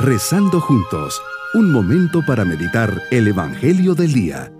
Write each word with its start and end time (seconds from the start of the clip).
Rezando 0.00 0.60
juntos, 0.60 1.20
un 1.54 1.72
momento 1.72 2.22
para 2.24 2.44
meditar 2.44 3.02
el 3.10 3.26
Evangelio 3.26 3.96
del 3.96 4.12
Día. 4.12 4.52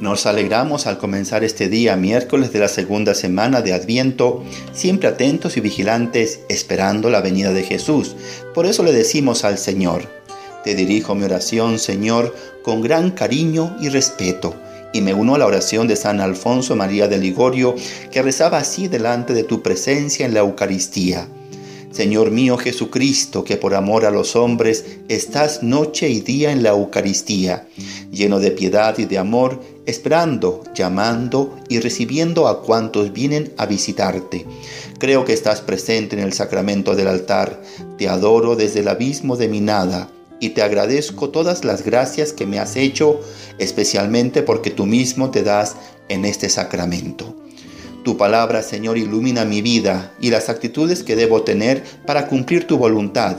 Nos 0.00 0.24
alegramos 0.24 0.86
al 0.86 0.96
comenzar 0.96 1.44
este 1.44 1.68
día 1.68 1.94
miércoles 1.94 2.54
de 2.54 2.58
la 2.58 2.68
segunda 2.68 3.14
semana 3.14 3.60
de 3.60 3.74
Adviento, 3.74 4.42
siempre 4.72 5.10
atentos 5.10 5.58
y 5.58 5.60
vigilantes, 5.60 6.40
esperando 6.48 7.10
la 7.10 7.20
venida 7.20 7.52
de 7.52 7.64
Jesús. 7.64 8.16
Por 8.54 8.64
eso 8.64 8.82
le 8.82 8.92
decimos 8.92 9.44
al 9.44 9.58
Señor, 9.58 10.08
te 10.64 10.74
dirijo 10.74 11.14
mi 11.14 11.24
oración, 11.24 11.78
Señor, 11.78 12.34
con 12.62 12.80
gran 12.80 13.10
cariño 13.10 13.76
y 13.78 13.90
respeto, 13.90 14.54
y 14.94 15.02
me 15.02 15.12
uno 15.12 15.34
a 15.34 15.38
la 15.38 15.44
oración 15.44 15.86
de 15.86 15.96
San 15.96 16.22
Alfonso 16.22 16.74
María 16.76 17.06
de 17.06 17.18
Ligorio, 17.18 17.74
que 18.10 18.22
rezaba 18.22 18.56
así 18.56 18.88
delante 18.88 19.34
de 19.34 19.44
tu 19.44 19.60
presencia 19.60 20.24
en 20.24 20.32
la 20.32 20.40
Eucaristía. 20.40 21.28
Señor 21.90 22.30
mío 22.30 22.56
Jesucristo, 22.56 23.42
que 23.42 23.56
por 23.56 23.74
amor 23.74 24.06
a 24.06 24.10
los 24.10 24.36
hombres 24.36 24.84
estás 25.08 25.62
noche 25.62 26.08
y 26.08 26.20
día 26.20 26.52
en 26.52 26.62
la 26.62 26.70
Eucaristía, 26.70 27.66
lleno 28.12 28.38
de 28.38 28.52
piedad 28.52 28.96
y 28.96 29.06
de 29.06 29.18
amor, 29.18 29.60
esperando, 29.90 30.64
llamando 30.74 31.56
y 31.68 31.80
recibiendo 31.80 32.48
a 32.48 32.62
cuantos 32.62 33.12
vienen 33.12 33.52
a 33.58 33.66
visitarte. 33.66 34.46
Creo 34.98 35.24
que 35.24 35.32
estás 35.32 35.60
presente 35.60 36.16
en 36.16 36.22
el 36.22 36.32
sacramento 36.32 36.94
del 36.94 37.08
altar. 37.08 37.60
Te 37.98 38.08
adoro 38.08 38.56
desde 38.56 38.80
el 38.80 38.88
abismo 38.88 39.36
de 39.36 39.48
mi 39.48 39.60
nada 39.60 40.08
y 40.40 40.50
te 40.50 40.62
agradezco 40.62 41.28
todas 41.28 41.64
las 41.64 41.84
gracias 41.84 42.32
que 42.32 42.46
me 42.46 42.58
has 42.58 42.76
hecho, 42.76 43.20
especialmente 43.58 44.42
porque 44.42 44.70
tú 44.70 44.86
mismo 44.86 45.30
te 45.30 45.42
das 45.42 45.76
en 46.08 46.24
este 46.24 46.48
sacramento. 46.48 47.36
Tu 48.04 48.16
palabra, 48.16 48.62
Señor, 48.62 48.96
ilumina 48.96 49.44
mi 49.44 49.60
vida 49.60 50.14
y 50.20 50.30
las 50.30 50.48
actitudes 50.48 51.02
que 51.02 51.16
debo 51.16 51.42
tener 51.42 51.84
para 52.06 52.26
cumplir 52.28 52.66
tu 52.66 52.78
voluntad. 52.78 53.36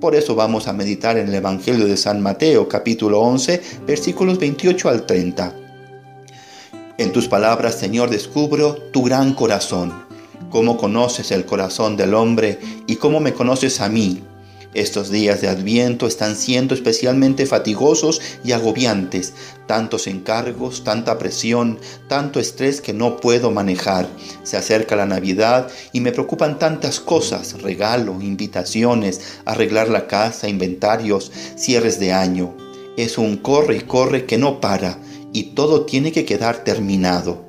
Por 0.00 0.16
eso 0.16 0.34
vamos 0.34 0.66
a 0.66 0.72
meditar 0.72 1.16
en 1.18 1.28
el 1.28 1.34
Evangelio 1.34 1.86
de 1.86 1.96
San 1.96 2.20
Mateo, 2.20 2.68
capítulo 2.68 3.20
11, 3.20 3.60
versículos 3.86 4.38
28 4.38 4.88
al 4.88 5.06
30. 5.06 5.59
En 7.00 7.12
tus 7.12 7.28
palabras, 7.28 7.76
Señor, 7.76 8.10
descubro 8.10 8.74
tu 8.74 9.02
gran 9.04 9.32
corazón, 9.32 10.04
cómo 10.50 10.76
conoces 10.76 11.30
el 11.30 11.46
corazón 11.46 11.96
del 11.96 12.12
hombre 12.12 12.58
y 12.86 12.96
cómo 12.96 13.20
me 13.20 13.32
conoces 13.32 13.80
a 13.80 13.88
mí, 13.88 14.22
estos 14.74 15.08
días 15.08 15.40
de 15.40 15.48
Adviento 15.48 16.06
están 16.06 16.36
siendo 16.36 16.74
especialmente 16.74 17.46
fatigosos 17.46 18.20
y 18.44 18.52
agobiantes, 18.52 19.32
tantos 19.66 20.06
encargos, 20.08 20.84
tanta 20.84 21.16
presión, 21.16 21.78
tanto 22.06 22.38
estrés 22.38 22.82
que 22.82 22.92
no 22.92 23.16
puedo 23.16 23.50
manejar. 23.50 24.06
Se 24.42 24.58
acerca 24.58 24.94
la 24.94 25.06
Navidad 25.06 25.68
y 25.94 26.00
me 26.00 26.12
preocupan 26.12 26.58
tantas 26.58 27.00
cosas, 27.00 27.62
regalo, 27.62 28.20
invitaciones, 28.20 29.38
arreglar 29.46 29.88
la 29.88 30.06
casa, 30.06 30.50
inventarios, 30.50 31.32
cierres 31.56 31.98
de 31.98 32.12
año. 32.12 32.54
Es 32.98 33.16
un 33.16 33.38
corre 33.38 33.76
y 33.76 33.80
corre 33.80 34.26
que 34.26 34.36
no 34.36 34.60
para 34.60 34.98
y 35.32 35.54
todo 35.54 35.86
tiene 35.86 36.12
que 36.12 36.24
quedar 36.24 36.64
terminado. 36.64 37.44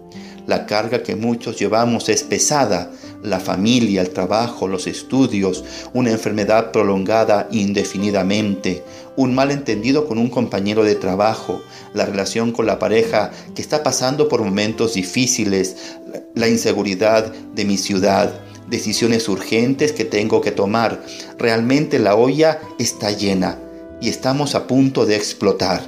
La 0.47 0.65
carga 0.65 1.03
que 1.03 1.15
muchos 1.15 1.59
llevamos 1.59 2.09
es 2.09 2.23
pesada, 2.23 2.91
la 3.23 3.39
familia, 3.39 4.01
el 4.01 4.09
trabajo, 4.09 4.67
los 4.67 4.88
estudios, 4.88 5.63
una 5.93 6.11
enfermedad 6.11 6.71
prolongada 6.71 7.47
indefinidamente, 7.51 8.83
un 9.15 9.35
malentendido 9.35 10.07
con 10.07 10.17
un 10.17 10.29
compañero 10.29 10.83
de 10.83 10.95
trabajo, 10.95 11.61
la 11.93 12.06
relación 12.06 12.51
con 12.51 12.66
la 12.66 12.79
pareja 12.79 13.31
que 13.56 13.61
está 13.61 13.83
pasando 13.83 14.27
por 14.27 14.44
momentos 14.44 14.95
difíciles, 14.95 15.97
la 16.33 16.47
inseguridad 16.47 17.31
de 17.31 17.66
mi 17.66 17.77
ciudad, 17.77 18.33
decisiones 18.67 19.29
urgentes 19.29 19.91
que 19.91 20.06
tengo 20.06 20.41
que 20.41 20.51
tomar. 20.51 21.03
Realmente 21.38 22.00
la 22.00 22.16
olla 22.16 22.59
está 22.79 23.11
llena 23.11 23.59
y 24.01 24.09
estamos 24.09 24.56
a 24.56 24.66
punto 24.66 25.06
de 25.06 25.16
explotar. 25.16 25.83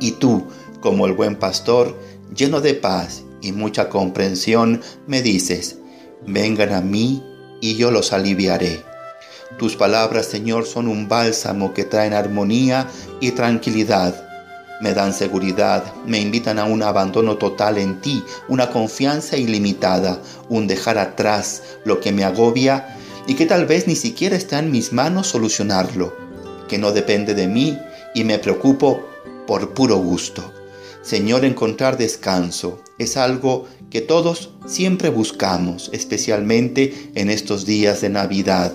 Y 0.00 0.12
tú, 0.12 0.44
como 0.80 1.06
el 1.06 1.12
buen 1.12 1.36
pastor, 1.36 1.96
lleno 2.34 2.60
de 2.60 2.74
paz 2.74 3.22
y 3.40 3.52
mucha 3.52 3.88
comprensión, 3.88 4.80
me 5.06 5.22
dices, 5.22 5.78
vengan 6.26 6.72
a 6.72 6.80
mí 6.80 7.22
y 7.60 7.76
yo 7.76 7.90
los 7.90 8.12
aliviaré. 8.12 8.82
Tus 9.58 9.76
palabras, 9.76 10.26
Señor, 10.26 10.66
son 10.66 10.88
un 10.88 11.08
bálsamo 11.08 11.74
que 11.74 11.84
traen 11.84 12.14
armonía 12.14 12.88
y 13.20 13.32
tranquilidad. 13.32 14.26
Me 14.80 14.94
dan 14.94 15.12
seguridad, 15.12 15.92
me 16.06 16.20
invitan 16.20 16.58
a 16.58 16.64
un 16.64 16.82
abandono 16.82 17.36
total 17.36 17.76
en 17.76 18.00
ti, 18.00 18.22
una 18.48 18.70
confianza 18.70 19.36
ilimitada, 19.36 20.22
un 20.48 20.66
dejar 20.66 20.96
atrás 20.96 21.62
lo 21.84 22.00
que 22.00 22.12
me 22.12 22.24
agobia 22.24 22.96
y 23.26 23.34
que 23.34 23.44
tal 23.44 23.66
vez 23.66 23.86
ni 23.86 23.96
siquiera 23.96 24.36
está 24.36 24.58
en 24.58 24.70
mis 24.70 24.92
manos 24.92 25.26
solucionarlo, 25.26 26.16
que 26.66 26.78
no 26.78 26.92
depende 26.92 27.34
de 27.34 27.46
mí 27.46 27.78
y 28.14 28.24
me 28.24 28.38
preocupo 28.38 29.06
por 29.46 29.74
puro 29.74 29.96
gusto. 29.98 30.59
Señor, 31.02 31.46
encontrar 31.46 31.96
descanso 31.96 32.78
es 32.98 33.16
algo 33.16 33.66
que 33.88 34.02
todos 34.02 34.50
siempre 34.66 35.08
buscamos, 35.08 35.88
especialmente 35.94 37.10
en 37.14 37.30
estos 37.30 37.64
días 37.64 38.02
de 38.02 38.10
Navidad. 38.10 38.74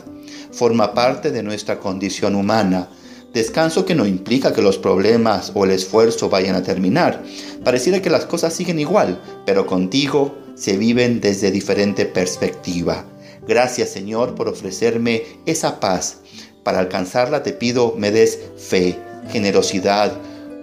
Forma 0.51 0.95
parte 0.95 1.29
de 1.29 1.43
nuestra 1.43 1.79
condición 1.79 2.35
humana. 2.35 2.89
Descanso 3.31 3.85
que 3.85 3.93
no 3.93 4.07
implica 4.07 4.53
que 4.53 4.63
los 4.63 4.79
problemas 4.79 5.51
o 5.53 5.65
el 5.65 5.71
esfuerzo 5.71 6.29
vayan 6.29 6.55
a 6.55 6.63
terminar. 6.63 7.23
Pareciera 7.63 8.01
que 8.01 8.09
las 8.09 8.25
cosas 8.25 8.53
siguen 8.53 8.79
igual, 8.79 9.21
pero 9.45 9.67
contigo 9.67 10.35
se 10.55 10.77
viven 10.77 11.21
desde 11.21 11.51
diferente 11.51 12.05
perspectiva. 12.05 13.05
Gracias 13.47 13.89
Señor 13.89 14.33
por 14.33 14.47
ofrecerme 14.47 15.23
esa 15.45 15.79
paz. 15.79 16.21
Para 16.63 16.79
alcanzarla 16.79 17.43
te 17.43 17.53
pido 17.53 17.93
me 17.95 18.09
des 18.09 18.39
fe, 18.57 18.97
generosidad, 19.29 20.13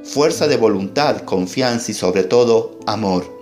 fuerza 0.05 0.49
de 0.49 0.57
voluntad, 0.57 1.23
confianza 1.23 1.91
y 1.91 1.95
sobre 1.95 2.25
todo 2.25 2.79
amor. 2.87 3.41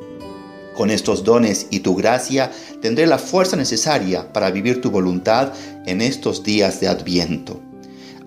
Con 0.76 0.90
estos 0.90 1.24
dones 1.24 1.66
y 1.70 1.80
tu 1.80 1.94
gracia 1.94 2.50
tendré 2.80 3.06
la 3.06 3.18
fuerza 3.18 3.56
necesaria 3.56 4.32
para 4.32 4.50
vivir 4.50 4.80
tu 4.80 4.90
voluntad 4.90 5.52
en 5.86 6.00
estos 6.00 6.42
días 6.42 6.80
de 6.80 6.88
adviento. 6.88 7.60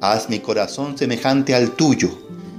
Haz 0.02 0.30
mi 0.30 0.40
corazón 0.40 0.98
semejante 0.98 1.56
al 1.56 1.72
tuyo. 1.72 2.10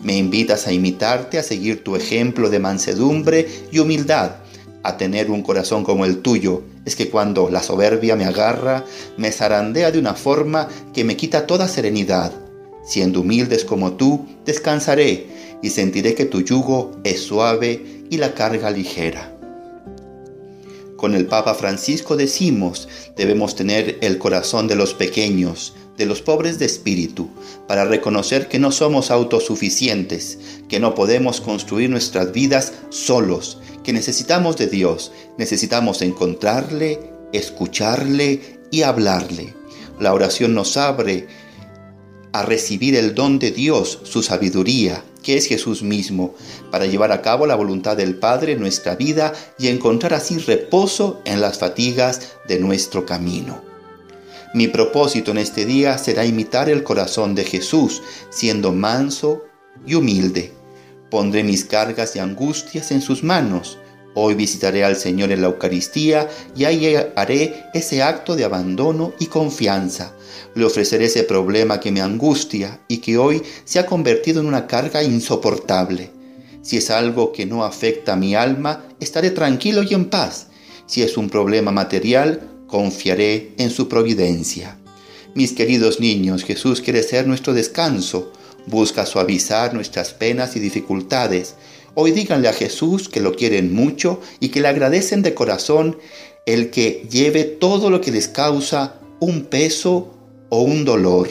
Me 0.02 0.16
invitas 0.16 0.66
a 0.66 0.72
imitarte, 0.72 1.38
a 1.38 1.42
seguir 1.42 1.84
tu 1.84 1.96
ejemplo 1.96 2.50
de 2.50 2.58
mansedumbre 2.58 3.48
y 3.70 3.78
humildad, 3.78 4.36
a 4.82 4.96
tener 4.96 5.30
un 5.30 5.42
corazón 5.42 5.84
como 5.84 6.04
el 6.04 6.22
tuyo. 6.22 6.62
Es 6.84 6.96
que 6.96 7.10
cuando 7.10 7.50
la 7.50 7.62
soberbia 7.62 8.16
me 8.16 8.24
agarra, 8.24 8.84
me 9.16 9.32
zarandea 9.32 9.90
de 9.90 9.98
una 9.98 10.14
forma 10.14 10.68
que 10.92 11.04
me 11.04 11.16
quita 11.16 11.46
toda 11.46 11.68
serenidad. 11.68 12.32
Siendo 12.86 13.20
humildes 13.20 13.64
como 13.64 13.92
tú, 13.92 14.26
descansaré 14.44 15.33
y 15.64 15.70
sentiré 15.70 16.14
que 16.14 16.26
tu 16.26 16.42
yugo 16.42 16.92
es 17.04 17.22
suave 17.22 18.04
y 18.10 18.18
la 18.18 18.34
carga 18.34 18.70
ligera. 18.70 19.34
Con 20.98 21.14
el 21.14 21.24
Papa 21.24 21.54
Francisco 21.54 22.18
decimos, 22.18 22.86
debemos 23.16 23.56
tener 23.56 23.96
el 24.02 24.18
corazón 24.18 24.68
de 24.68 24.74
los 24.74 24.92
pequeños, 24.92 25.72
de 25.96 26.04
los 26.04 26.20
pobres 26.20 26.58
de 26.58 26.66
espíritu, 26.66 27.30
para 27.66 27.86
reconocer 27.86 28.48
que 28.48 28.58
no 28.58 28.72
somos 28.72 29.10
autosuficientes, 29.10 30.38
que 30.68 30.80
no 30.80 30.94
podemos 30.94 31.40
construir 31.40 31.88
nuestras 31.88 32.30
vidas 32.32 32.74
solos, 32.90 33.58
que 33.82 33.94
necesitamos 33.94 34.58
de 34.58 34.66
Dios, 34.66 35.12
necesitamos 35.38 36.02
encontrarle, 36.02 37.00
escucharle 37.32 38.60
y 38.70 38.82
hablarle. 38.82 39.54
La 39.98 40.12
oración 40.12 40.52
nos 40.52 40.76
abre 40.76 41.26
a 42.34 42.42
recibir 42.42 42.96
el 42.96 43.14
don 43.14 43.38
de 43.38 43.52
Dios, 43.52 44.00
su 44.02 44.20
sabiduría, 44.20 45.04
que 45.22 45.36
es 45.36 45.46
Jesús 45.46 45.84
mismo, 45.84 46.34
para 46.72 46.84
llevar 46.84 47.12
a 47.12 47.22
cabo 47.22 47.46
la 47.46 47.54
voluntad 47.54 47.96
del 47.96 48.16
Padre 48.16 48.54
en 48.54 48.60
nuestra 48.60 48.96
vida 48.96 49.32
y 49.56 49.68
encontrar 49.68 50.14
así 50.14 50.38
reposo 50.38 51.22
en 51.24 51.40
las 51.40 51.60
fatigas 51.60 52.32
de 52.48 52.58
nuestro 52.58 53.06
camino. 53.06 53.62
Mi 54.52 54.66
propósito 54.66 55.30
en 55.30 55.38
este 55.38 55.64
día 55.64 55.96
será 55.96 56.26
imitar 56.26 56.68
el 56.68 56.82
corazón 56.82 57.36
de 57.36 57.44
Jesús, 57.44 58.02
siendo 58.30 58.72
manso 58.72 59.44
y 59.86 59.94
humilde. 59.94 60.52
Pondré 61.12 61.44
mis 61.44 61.64
cargas 61.64 62.16
y 62.16 62.18
angustias 62.18 62.90
en 62.90 63.00
sus 63.00 63.22
manos. 63.22 63.78
Hoy 64.14 64.34
visitaré 64.34 64.84
al 64.84 64.96
Señor 64.96 65.32
en 65.32 65.40
la 65.40 65.48
Eucaristía 65.48 66.28
y 66.56 66.64
ahí 66.64 66.94
haré 67.16 67.64
ese 67.74 68.02
acto 68.02 68.36
de 68.36 68.44
abandono 68.44 69.12
y 69.18 69.26
confianza 69.26 70.14
le 70.54 70.64
ofreceré 70.64 71.06
ese 71.06 71.24
problema 71.24 71.80
que 71.80 71.92
me 71.92 72.00
angustia 72.00 72.80
y 72.88 72.98
que 72.98 73.18
hoy 73.18 73.42
se 73.64 73.78
ha 73.78 73.86
convertido 73.86 74.40
en 74.40 74.46
una 74.46 74.66
carga 74.66 75.02
insoportable. 75.02 76.10
Si 76.62 76.76
es 76.76 76.90
algo 76.90 77.32
que 77.32 77.44
no 77.44 77.64
afecta 77.64 78.14
a 78.14 78.16
mi 78.16 78.34
alma, 78.34 78.84
estaré 79.00 79.30
tranquilo 79.30 79.82
y 79.82 79.94
en 79.94 80.06
paz. 80.06 80.46
Si 80.86 81.02
es 81.02 81.16
un 81.16 81.28
problema 81.28 81.72
material, 81.72 82.48
confiaré 82.66 83.52
en 83.58 83.70
su 83.70 83.88
providencia. 83.88 84.78
Mis 85.34 85.52
queridos 85.52 85.98
niños, 85.98 86.44
Jesús 86.44 86.80
quiere 86.80 87.02
ser 87.02 87.26
nuestro 87.26 87.52
descanso, 87.52 88.32
busca 88.66 89.04
suavizar 89.04 89.74
nuestras 89.74 90.14
penas 90.14 90.56
y 90.56 90.60
dificultades. 90.60 91.56
Hoy 91.96 92.10
díganle 92.10 92.48
a 92.48 92.52
Jesús 92.52 93.08
que 93.08 93.20
lo 93.20 93.34
quieren 93.34 93.72
mucho 93.72 94.20
y 94.40 94.48
que 94.48 94.60
le 94.60 94.66
agradecen 94.66 95.22
de 95.22 95.32
corazón 95.32 95.96
el 96.44 96.70
que 96.70 97.06
lleve 97.08 97.44
todo 97.44 97.88
lo 97.88 98.00
que 98.00 98.10
les 98.10 98.26
causa 98.26 99.00
un 99.20 99.44
peso 99.44 100.12
o 100.48 100.62
un 100.62 100.84
dolor, 100.84 101.30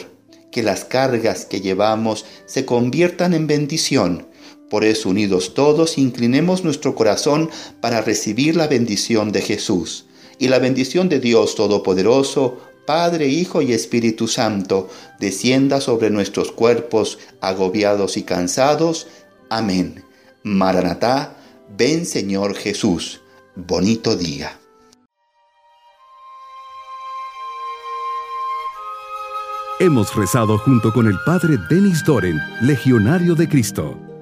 que 0.50 0.62
las 0.62 0.84
cargas 0.86 1.44
que 1.44 1.60
llevamos 1.60 2.24
se 2.46 2.64
conviertan 2.64 3.34
en 3.34 3.46
bendición. 3.46 4.26
Por 4.70 4.84
eso, 4.84 5.10
unidos 5.10 5.52
todos, 5.52 5.98
inclinemos 5.98 6.64
nuestro 6.64 6.94
corazón 6.94 7.50
para 7.82 8.00
recibir 8.00 8.56
la 8.56 8.66
bendición 8.66 9.32
de 9.32 9.42
Jesús. 9.42 10.06
Y 10.38 10.48
la 10.48 10.58
bendición 10.58 11.10
de 11.10 11.20
Dios 11.20 11.54
Todopoderoso, 11.56 12.58
Padre, 12.86 13.28
Hijo 13.28 13.60
y 13.60 13.72
Espíritu 13.74 14.28
Santo, 14.28 14.88
descienda 15.20 15.82
sobre 15.82 16.08
nuestros 16.08 16.50
cuerpos 16.52 17.18
agobiados 17.40 18.16
y 18.16 18.22
cansados. 18.22 19.06
Amén. 19.50 20.02
Maranatá, 20.44 21.38
ven 21.74 22.04
Señor 22.04 22.54
Jesús. 22.54 23.22
Bonito 23.56 24.14
día. 24.14 24.58
Hemos 29.80 30.14
rezado 30.14 30.58
junto 30.58 30.92
con 30.92 31.06
el 31.06 31.16
Padre 31.24 31.56
Denis 31.70 32.04
Doren, 32.04 32.38
Legionario 32.60 33.34
de 33.34 33.48
Cristo. 33.48 34.13